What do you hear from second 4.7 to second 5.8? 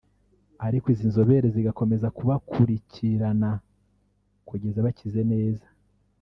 bakize neza